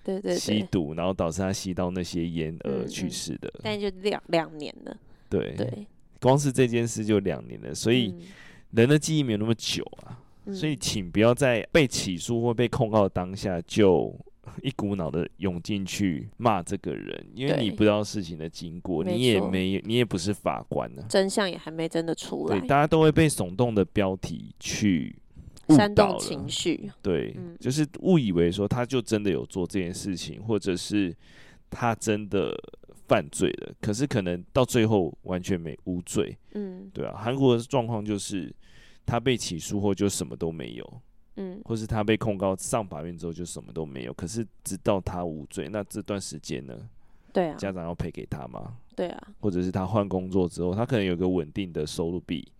[0.07, 3.53] 对对吸毒，然后导致他吸到那些烟而去世的。
[3.61, 4.97] 但就两两年了。
[5.29, 5.85] 对对，
[6.21, 8.15] 光是这件事就两年了，所以
[8.71, 10.19] 人的记忆没有那么久啊。
[10.45, 14.15] 嗯、所以请不要在被起诉或被控告的当下就。
[14.63, 22.57] 一股脑的涌进去骂这个人，因为你不知道事情的经过，你也没有，你也不是法官呢、啊，真相也还没真的出来。
[22.57, 25.13] 对，大家都会被耸动的标题去
[25.69, 31.15] 煽动情绪，对，嗯、就是误以为说他就真的有做这件事情，或者是
[31.69, 32.55] 他真的
[33.07, 36.37] 犯罪了，可是可能到最后完全没无罪。
[36.53, 38.53] 嗯，对啊，韩国的状况就是
[39.05, 41.01] 他被起诉后就什么都没有。
[41.39, 46.75] 嗯，或是他被控告上法院之后就什么都没有，可是直到他无罪，那这段时间呢？
[47.31, 48.75] 对啊，家长要赔给他吗？
[48.95, 52.51] 对啊，或者是他换工作之后，他可能有个稳定的收入，比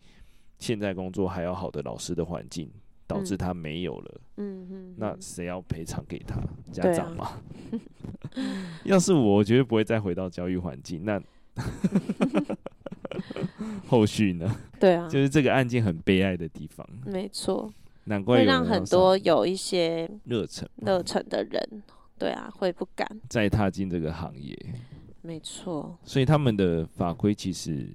[0.60, 2.70] 现在工作还要好的老师的环境，
[3.08, 4.22] 导致他没有了。
[4.38, 6.40] 嗯嗯，那谁要赔偿给他？
[6.72, 7.26] 家长吗？
[7.26, 7.42] 啊、
[8.86, 11.04] 要是我，我绝对不会再回到教育环境。
[11.04, 11.20] 那
[13.88, 14.54] 后续呢？
[14.80, 16.88] 对啊，就是这个案件很悲哀的地方。
[17.06, 17.72] 没错。
[18.06, 21.84] 难怪会让很多有一些热忱热忱的人，
[22.18, 24.58] 对啊，会不敢再踏进这个行业。
[25.22, 27.90] 没错，所以他们的法规其实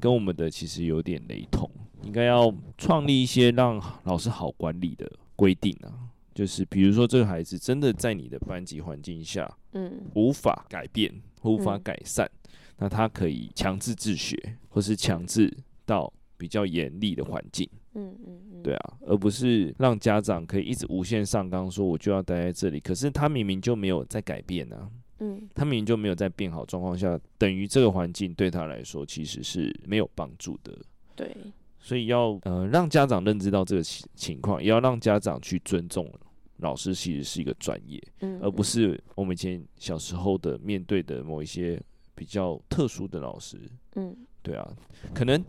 [0.00, 1.68] 跟我们的其实有点雷同，
[2.04, 5.92] 应该要创立一些让老师好管理的规定啊。
[6.34, 17.68] 就是比如说，这个孩子真的在你的班级环境下，嗯，无法改变或无法改善，嗯，那他可以强制自学，或是强制到比较严厉的环境。
[17.94, 22.80] 嗯嗯嗯，对啊，而不是让家长可以一直无限上纲，说我就要待在这里。
[22.80, 24.88] 可是他明明就没有在改变呢、啊，
[25.18, 30.74] 嗯，他明明就没有在变好状况下，等于这个环境对他来说其实是没有帮助的。
[31.14, 31.36] 对，
[31.82, 36.10] 所以要呃让家长认知到这个情情况，也要让家长去尊重
[36.56, 41.78] 老师，其实是一个专业，嗯，而不是我们以前小时候的面对的某一些
[42.14, 43.60] 比较特殊的老师，
[43.96, 44.66] 嗯，对啊，
[45.12, 45.44] 可能。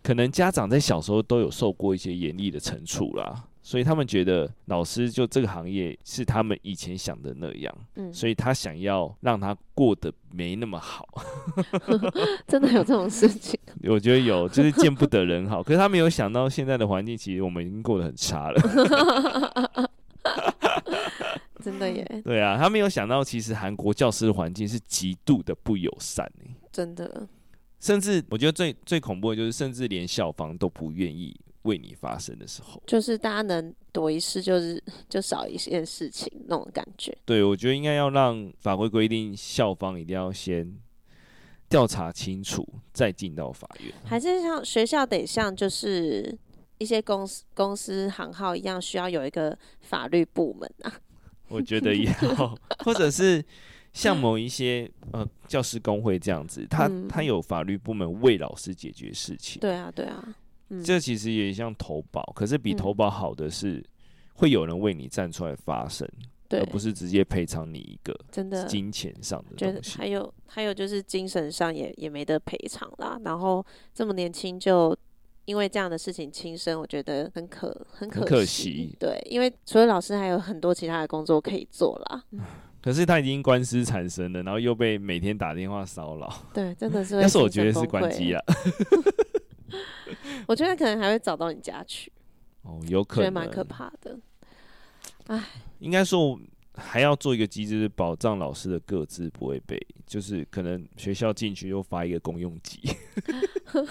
[0.00, 11.06] 可能家长在小时候都有受过一些严厉的惩处啦，所以他们觉得老师就这个行业是他们以前想的那样，嗯，所以他想要让他过得没那么好，
[12.48, 13.60] 真的有这种事情？
[13.82, 15.62] 我觉得有，就是见不得人好。
[15.62, 18.58] 可是他没有想到现在的环境，其实我们已经过得很差了，
[21.62, 22.22] 真的耶。
[22.24, 26.26] 对啊，他没有想到，其实韩国教师的环境是极度的不友善，
[26.72, 27.28] 真的。
[27.80, 37.16] 甚至我觉得最最恐怖的就是，甚至连校方都不愿意为你发生的时候，就是大家能躲一事，就是 就少一件事情那种感觉。
[37.24, 40.74] 对，我觉得应该要让法规规定，校方一定要先
[41.68, 43.92] 调查清楚，再进到法院。
[44.04, 46.36] 还是像学校得像就是
[46.78, 50.92] 一些公司公司行号一样，需要有一个法律部门啊。
[51.48, 52.12] 我觉得要，
[52.84, 53.44] 或者是。
[53.90, 59.58] 像某一些呃教师工会这样子，他、嗯、他有法律部门为老师解决事情。
[59.60, 60.22] 对啊，对啊，
[60.70, 63.84] 嗯、这其实也像投保，可是比投保好的是，
[64.34, 66.08] 会有人为你站出来发声，
[66.48, 69.98] 对，而不是直接赔偿你一个真的金钱上的东西。
[69.98, 73.18] 还有还有就是精神上也也没得赔偿啦。
[73.24, 74.96] 然后这么年轻就。
[75.48, 78.26] 因为这样的事情轻生，我觉得很可很可惜。
[78.28, 82.22] 可惜对，因为除了老师，还有很多其他的工作可以做啦。
[82.82, 86.30] 可是他已经官司缠身了，然后又被每天打电话骚扰。
[86.52, 87.16] 对，真的是。
[87.20, 88.44] 但是我觉得是关机了。
[90.46, 92.12] 我觉得可能还会找到你家去。
[92.62, 93.32] 哦，有可能。
[93.32, 94.18] 蛮可怕的。
[95.26, 95.42] 唉，
[95.78, 96.38] 应该说。
[96.80, 99.76] 还要做一个机制，保障老师的各自不会被，
[100.06, 102.78] 就是可能学校进去又发一个公用机，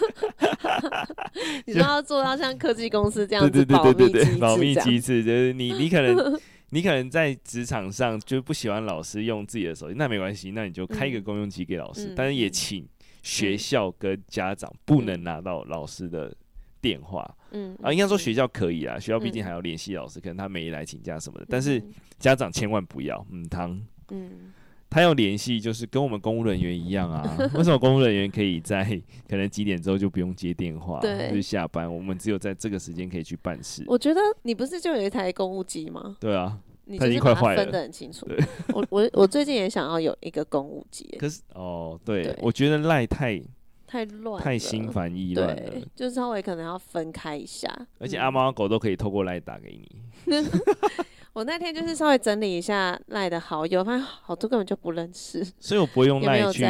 [1.67, 6.39] 你说要做到像科技公司这样子保密机制，对对对对对，保密机制就是你你可能
[6.71, 12.87] 你可能在职场上就不喜欢老师用自己的手机，那没关系，那你就开一个公用机给老师，嗯、但是也请
[13.27, 16.33] 学校跟家长不能拿到老师的。
[16.79, 21.83] 电话，嗯啊，应该说学校可以啊，学校毕竟还要联系老师，嗯，可能他没来请假什么的，但是
[22.19, 23.65] 家长千万不要，嗯，他，
[24.11, 24.53] 嗯，
[24.87, 28.85] 他要联系就是跟我们公务人员一样啊， 为什么公务人员可以在
[29.27, 33.83] 可能几点之后就不用接电话，对，就是下班，我们只有在这个时间可以去办事。
[33.87, 36.15] 我觉得你不是就有一台公务机吗？
[36.19, 36.57] 对啊，
[36.88, 38.26] 你已经快坏了，分得很清楚。
[38.73, 43.41] 我我我最近也想要有一个公务机，可是哦对，对，我觉得赖太。
[43.89, 45.56] 太乱，太心烦意乱了。
[45.56, 47.73] 对，就稍微可能要分开一下。
[48.00, 50.02] 而且阿猫阿狗都可以透过赖打给你。
[51.32, 55.41] 我那天就是稍微整理一下赖的好友，发现好多根本就不认识。
[55.62, 56.65] 所以我不会用赖去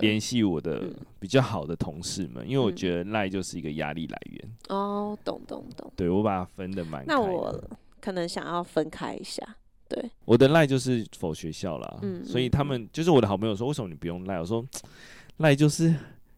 [0.00, 0.82] 联系我的
[1.20, 4.50] 比较好的同事们，因为我觉得赖就是一个压力来源。
[4.70, 5.92] 哦，懂懂懂。
[5.94, 7.06] 对，我把它分的蛮开。
[7.06, 7.54] 那我
[8.00, 9.46] 可能想要分开一下。
[9.92, 11.98] 对，我的赖就是否学校啦。
[12.02, 14.40] 嗯，所以他们就是我的好朋友说，为什么你不用赖？
[14.40, 14.64] 我说
[15.38, 15.94] 赖就是。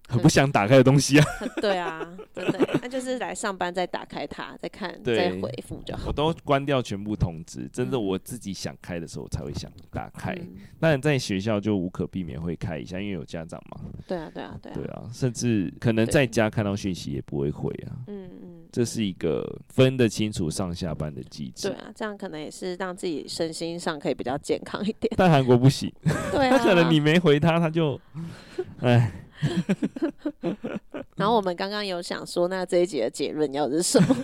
[0.06, 1.26] 很不想打开的东西啊！
[1.60, 6.04] 对啊，真的，那就是来上班再打开它，再看，再回复就好。
[6.08, 10.36] 我都关掉全部通知，真的我自己想开的时候才会想打开。
[10.78, 13.80] 那、嗯、在学校就无可避免会开一下，因为有家长嘛。
[14.06, 14.74] 对啊，对啊，对啊。
[14.74, 17.96] 对啊，甚至可能在家看到讯息也不会回啊。
[18.06, 21.68] 嗯嗯，这是一个分得清楚上下班的机制。
[21.68, 25.10] 对啊，这样可能也是让自己身心上可以比较健康一点。
[25.16, 25.90] 但韩国不行，
[26.30, 27.98] 对啊，他可能你没回他，他就，
[28.80, 29.10] 哎。
[31.16, 34.16] 然后我们刚刚有想说，那这一集的结论要是什么？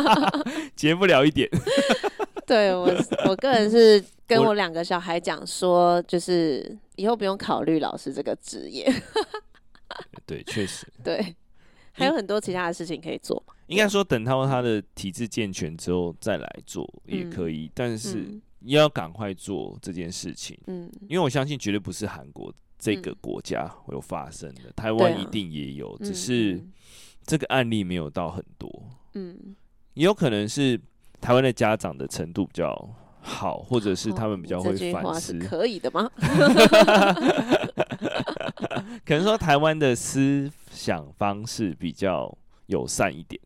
[0.76, 1.48] 结不了一点。
[2.46, 2.88] 对我，
[3.28, 8.92] 我个人是跟我两个小孩讲说，就是以后不用考虑老师这个职业。
[10.26, 10.86] 对，确实。
[11.02, 11.34] 对，
[11.92, 13.42] 还有很多其他的事情可以做。
[13.66, 20.58] 应该说，等到他的体质健全之后再来做也可以，嗯、但是也要赶快做这件事情。
[20.66, 22.52] 嗯，因为我相信绝对不是韩国。
[22.82, 26.60] 这个国家会有发生的，台湾一定也有，只是
[27.24, 28.68] 这个案例没有到很多。
[29.14, 29.54] 嗯，
[29.94, 30.76] 也有可能是
[31.20, 32.76] 台湾的家长的程度比较
[33.20, 35.38] 好，或者是他们比较会反思。
[35.38, 36.10] 可以的吗？
[39.06, 43.40] 可能说台湾的思想方式比较友善一点。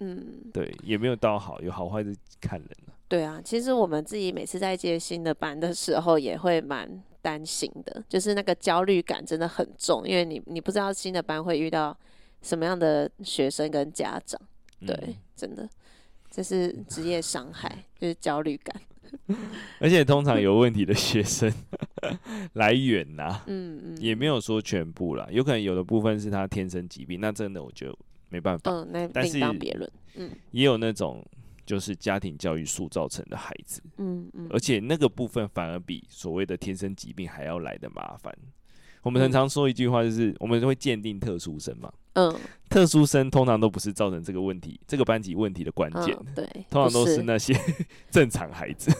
[0.00, 2.68] 嗯，对，也没有到好，有好坏是看人。
[3.08, 11.96] 对啊，其实我们自己每次在接新的班的时候，也会蛮担心的，就是那个焦虑感真的很重，因为你你不知道新的班会遇到
[12.42, 14.38] 什么样的学生跟家长，
[14.86, 15.66] 对，嗯、真的。
[16.30, 18.78] 这是职业伤害， 就是焦虑感。
[19.80, 21.50] 而且通常有问题的学生
[22.52, 27.96] 来源呐、啊，嗯嗯，也没有说全部啦，有可能有的部分是他天生疾病，那真的我觉得
[28.28, 31.24] 没办法，嗯，那另当别论，嗯，也有那种。
[31.64, 38.36] 就是家庭教育塑造成的孩子，嗯嗯，而且那个部分反而比所谓的天生疾病还要来的麻烦。
[39.04, 41.92] 我们很常说一句话，就是我们会鉴定特殊生嘛。
[42.14, 42.32] 嗯，
[42.70, 46.26] 特殊生通常都不是造成这个问题、这个班级问题的关键、嗯。
[46.34, 47.52] 对，通常都是那些
[48.08, 48.90] 正常孩子。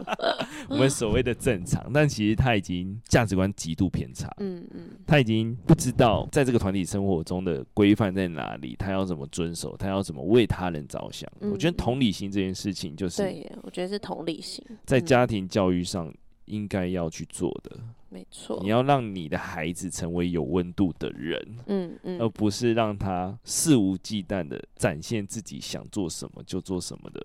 [0.68, 4.34] 我们所谓的正常，但其实他已经价值观极度偏差。
[4.38, 11.30] 嗯嗯，他已经不知道在这个团体生活中的规范在哪里，他要怎么遵守，他要怎么为他人着想。
[11.40, 16.12] 嗯、我觉得同理心这件事情，就是对，我觉得是同理心，在家庭教育上
[16.46, 17.78] 应该要去做的。
[18.10, 27.20] 没错，你要让你的孩子成为有温度的人，嗯嗯，而不是让他肆无忌惮的展现自己想做什么就做什么的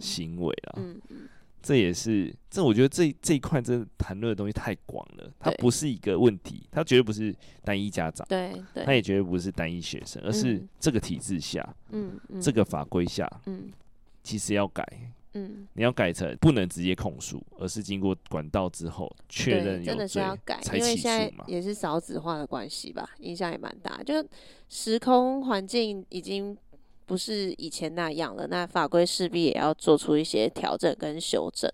[0.00, 1.28] 行为啊，嗯嗯，
[1.62, 7.34] 这也是这我觉得这这一块真的谈论的东西太广了，它不是一个问题，它绝对不是
[7.64, 13.70] 单一家长，对对，它也绝对不是单一学生，而是这个体制下，嗯嗯，这个法规下，嗯，
[14.22, 14.84] 其实要改。
[15.46, 24.02] 嗯，你要改成不能直接控诉，而是经过管道之后确认有罪，真的是要改，因为现在也是少子化的关系吧，影响也蛮大。
[24.02, 24.14] 就
[24.68, 26.56] 时空环境已经
[27.06, 31.70] 不是以前那样了，那法规势必也要做出一些调整跟修正。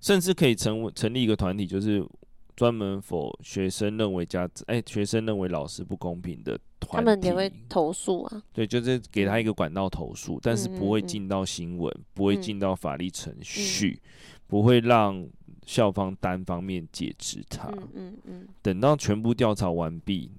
[0.00, 2.02] 甚至可以成成立一个团体，就是
[2.56, 6.58] 专门 for 学生认为家长哎，学生认为老师不公平的
[6.90, 8.42] 团，他们也会投诉啊。
[8.52, 14.10] 对，就是给他一个管道投诉，但是不会进到新闻，嗯、不会进到法律程序，嗯、
[14.46, 15.26] 不会让
[15.64, 17.68] 校方单方面解职他。
[17.68, 18.48] 嗯嗯嗯。
[18.60, 20.30] 等到全部调查完毕，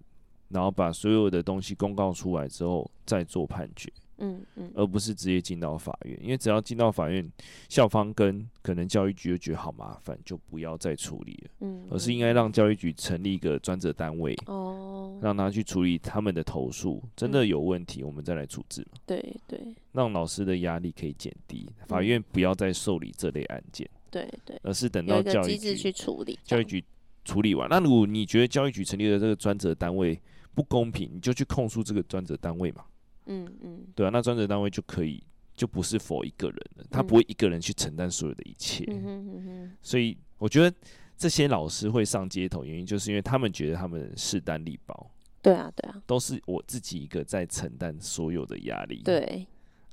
[0.49, 3.91] 然后把所有的东西公告出来之后，再做判决。
[4.21, 7.29] 嗯嗯，而不是直接进到法院，因为只要进到法院，
[7.67, 11.51] 校方跟可能教育局就觉得好麻烦，就不要再处理了。
[11.61, 18.99] 嗯，而是应该让教育局成立一个专责单位，哦，让他去处理他们的投诉，真的有问题，我们再来处置嘛。
[19.05, 19.59] 对对，
[19.91, 23.89] 让老师的压力可以减低，法院不要再受理这类案件。
[24.11, 26.83] 对对，而是等到教育局去处理，教育局
[27.25, 27.67] 处理完。
[27.69, 30.19] 那如果你觉得教育局成立的这个专责单位
[30.53, 32.83] 不公平，你就去控诉这个专责单位嘛。
[33.25, 35.23] 嗯嗯，对啊，那专责单位就可以
[35.55, 38.83] 就不是 for 一个人了，他不会一个人去承担所有的一切。
[38.87, 40.75] 嗯哼嗯哼，所以我觉得
[41.17, 45.11] 这些老师会上街头，原因就是因为他们觉得他们势单力薄。
[45.41, 49.01] 对啊，对啊，都是我自己一个在承担所有的压力。
[49.03, 49.47] 对，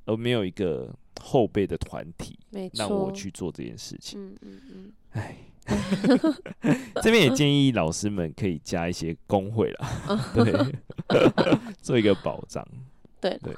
[0.05, 2.37] 而没有一个后辈的团体，
[2.73, 4.19] 让我去做这件事情。
[4.19, 5.37] 嗯嗯嗯，哎，
[7.01, 10.53] 这边也建议老师们可以加一些工会啦， 对，
[11.81, 12.63] 做一个保障。
[13.21, 13.53] 对对，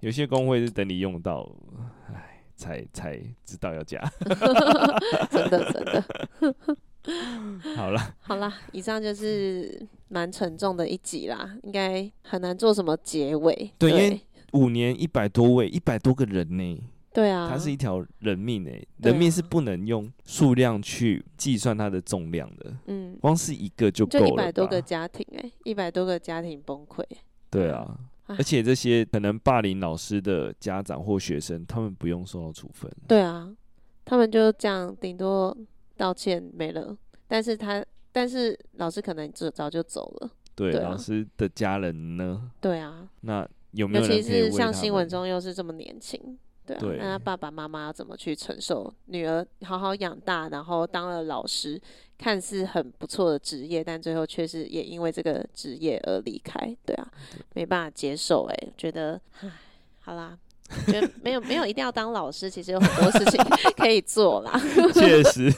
[0.00, 1.50] 有些工会是等你用到，
[2.12, 4.00] 哎，才才知道要加。
[5.30, 6.04] 真 的真的。
[7.76, 13.70] 好了，好了，以上就是蛮沉重的一集啦，应该很难做什么结尾。
[13.78, 14.20] 对，对因为
[14.52, 16.82] 五年一百多位，一百多个人呢。
[17.12, 22.74] 对啊，它是一条人命哎，人命是不能用数量去计算它的重量的。
[22.86, 24.26] 嗯，光是一个就够了。
[24.26, 27.04] 就一百多个家庭哎，一百多个家庭崩溃。
[27.50, 27.98] 对啊。
[28.26, 32.90] 而且这些可能霸凌老师的家长或学生，他们不用受到处分。
[33.06, 33.54] 对啊，
[34.04, 35.56] 他们就这样，顶多
[35.96, 36.96] 道歉没了。
[37.28, 40.30] 但是他，但是老师可能早早就走了。
[40.54, 42.50] 对，老师的家人呢？
[42.60, 43.08] 对啊。
[43.22, 44.04] 那有没有？
[44.04, 46.38] 尤其是像新闻中又是这么年轻。
[46.66, 51.78] 对啊，对，那他爸爸妈妈要怎么去承受女儿好好养大，然后当了老师，
[52.16, 57.06] 看似很不错的职业，但最后却是也因为这个职业而离开，对啊，
[57.54, 59.50] 没办法接受，哎，觉得，唉，
[60.00, 60.38] 好啦，
[60.86, 63.44] 觉得没有没有一定要当老师，其实有很多事情
[63.76, 64.58] 可以做啦，
[64.94, 65.52] 确实，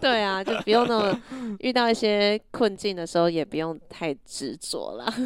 [0.00, 1.20] 对啊，就不用那么
[1.58, 5.12] 遇到一些困境的时候，也不用太执着啦。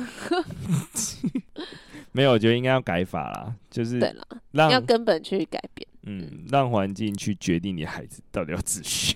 [2.12, 4.26] 没有，我觉得应该要改法啦，就是对了，
[4.70, 9.14] 要根本去改变，嗯，让环境去决定你孩子到底要自学。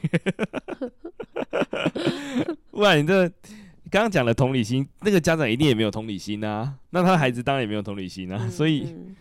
[2.70, 3.28] 不然你这
[3.90, 9.14] 刚刚讲的同理心，那个家长一定也没有同理心啊，那他孩子当然也没有同理心啊，嗯、所以、嗯、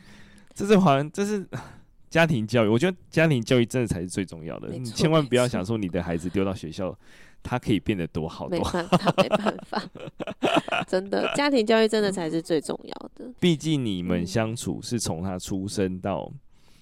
[0.53, 1.47] 这是好像这是
[2.09, 6.97] 家庭教育，我觉得家庭教育真的才是最重要的，你千万不要想说你的孩子丢到学校。
[7.45, 13.29] 他可以变得多好多好，没办法，没办法，真的，家庭教育真的才是最重要的。
[13.37, 16.31] 毕竟你们相处是从他出生到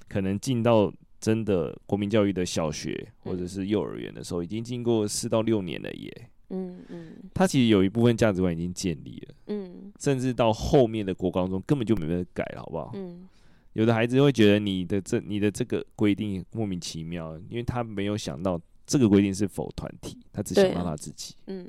[0.08, 6.30] 可能进到真的国民教育的小学或者是幼儿园的时候，已经经过四到六年了耶。
[6.50, 9.36] 嗯嗯，他其实有一部分价值观已经建立了。
[9.48, 12.92] 嗯，甚至到后面的国高中根本就没办法改了，好不好？
[12.96, 13.30] 嗯，
[13.74, 18.60] 有的孩子会觉得你的这你的这个规定莫名其妙，因为他没有想到。
[18.84, 21.34] 这个规定是否团体，他只想到他自己。
[21.48, 21.66] 嗯，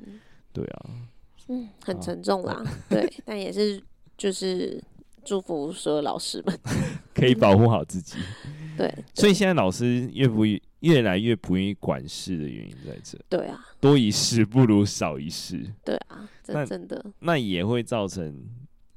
[0.51, 0.89] 对啊，
[1.47, 2.61] 嗯，很沉重啦。
[2.89, 3.81] 对，但也是
[4.17, 4.83] 就是
[5.23, 6.59] 祝福所有老师们
[7.15, 8.17] 可以保护好自己。
[8.77, 10.43] 对，所以现在老师越不
[10.79, 13.17] 越来越不愿意管事的原因在这。
[13.29, 15.65] 对啊，多一事不如少一事。
[15.83, 18.45] 对啊，这真的那，那也会造成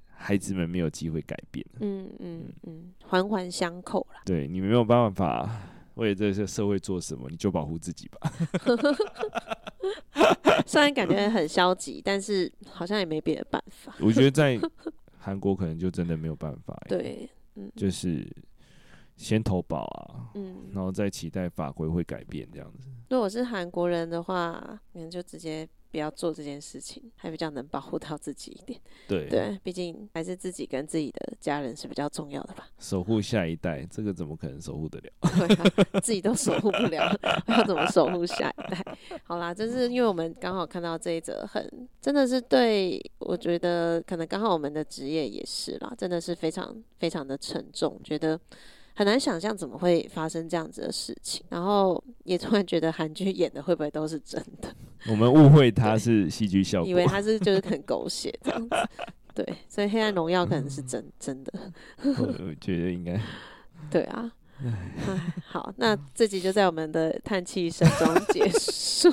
[0.09, 1.65] 孩子们没有机会改变。
[1.81, 4.23] 嗯嗯嗯，环环相扣啦。
[4.25, 5.73] 对，你没有办法。
[5.97, 8.31] 为了这些社会做什么，你就保护自己吧。
[10.67, 13.95] 虽然感觉很消极，但是好像也没别的办法。
[14.01, 14.61] 我觉得在
[15.19, 16.79] 韩国可能就真的没有办法。
[16.87, 18.31] 对，嗯，就是
[19.17, 22.89] 先投保啊，嗯，然后再期待法规会改变这样子。
[23.11, 25.69] 如果是韩国人的话，可能就直接。
[25.89, 28.79] 不要做这件事情，还比较能保护到自己一点。
[29.09, 32.69] 对对，毕竟还是自己跟自己的家人是比较重要的吧。
[32.79, 35.11] 守护下一代，这个怎么可能守护得了？
[35.39, 38.97] 对啊，自己都守护不了， 要怎么守护下一代？
[39.23, 48.39] 好啦，就是因为我们刚好看到这一则很，很真的是对，我觉得可能刚好我们的职业也是啦，真的是非常非常的沉重，觉得
[48.97, 54.75] 很难想象怎么会发生这样子的事情，然后也突然觉得韩剧演的会不会都是真的？
[55.07, 58.77] 我们误会他是戏剧效果，以为他是就是很狗血这样子。
[59.35, 61.53] 对，所以《黑暗荣耀》可能是真真的。
[62.03, 63.21] 我觉得应该。
[63.91, 64.33] 对啊。
[64.65, 69.13] 唉，好，那这集就在我们的叹气声中 结束。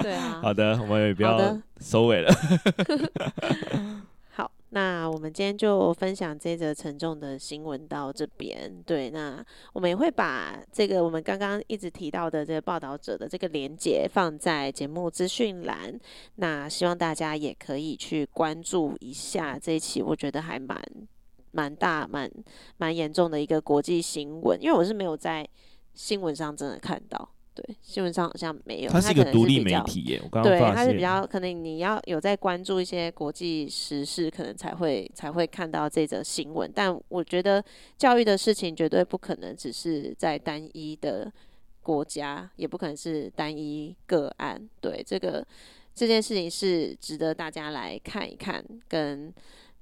[0.00, 0.38] 对啊。
[0.40, 2.32] 好的，我们也不要收尾了。
[4.76, 8.70] 那我们今天就分享这则沉重的新闻到这边。
[8.84, 15.98] 对，那我们也会把这个我们刚刚一直提到的这个报道者的这个连接放在节目资讯栏。
[16.34, 20.78] 那希望大家也可以去关注一下这一期，我觉得还蛮。
[21.52, 22.30] 蛮大、蛮
[22.76, 25.48] 蛮严重的一个国际新闻，因为我是没有在
[25.94, 27.26] 新闻上真的看到，
[27.56, 28.90] 对，新闻上好像没有。
[28.90, 36.70] 它是一个独立媒体耶，我刚刚对，它是比较可能你要有在关注一些国际时事，可能才会才会看到这则新闻。
[36.72, 37.64] 但我觉得
[37.96, 41.32] 教育的事情绝对不可能只是在单一的
[41.82, 44.60] 国家，也不可能是单一个案。
[44.82, 45.42] 对，这个
[45.94, 49.32] 这件事情是值得大家来看一看，跟。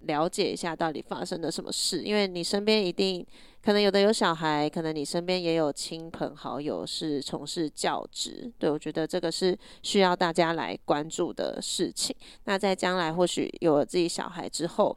[0.06, 3.24] 了解一下到底发生了什么事，因为你身边一定
[3.64, 12.14] 可能有的有小孩，可能你身边也有亲朋好友是从事教职，对，我觉得这个是需要大家来关注的事情。
[12.44, 14.96] 那在将来或许有了自己小孩之后，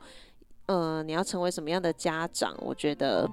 [0.65, 3.30] 嗯、呃，你要成为什么样的家长，我觉得。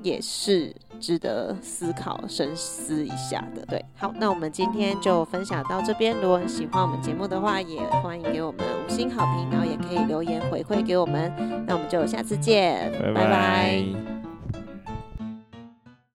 [0.00, 3.66] 也是值得思考、深思一下的。
[3.66, 6.16] 对，好，那我们今天就分享到这边。
[6.20, 11.34] 如果喜欢我们节目的话，也欢迎给我们五星好评，然后也可以留言回馈给我们。
[11.66, 13.12] 那我们就下次见，拜拜。
[13.12, 14.27] 拜拜。